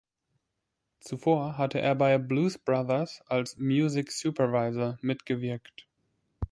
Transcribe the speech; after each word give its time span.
Zuvor 1.05 1.59
hatte 1.59 1.79
er 1.79 1.93
bei 1.93 2.17
"Blues 2.17 2.57
Brothers" 2.57 3.21
als 3.27 3.57
"music 3.59 4.11
supervisor" 4.11 4.97
mitgewirkt. 5.03 5.87